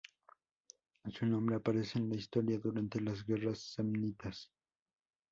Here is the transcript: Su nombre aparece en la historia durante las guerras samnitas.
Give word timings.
Su 1.11 1.27
nombre 1.27 1.57
aparece 1.57 1.99
en 1.99 2.09
la 2.09 2.15
historia 2.15 2.57
durante 2.57 2.99
las 2.99 3.23
guerras 3.23 3.59
samnitas. 3.59 4.49